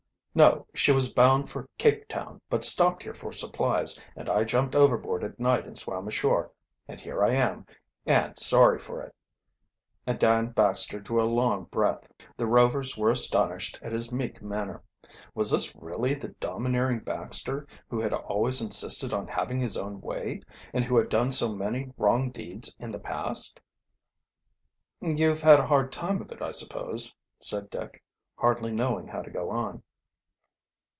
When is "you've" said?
25.01-25.41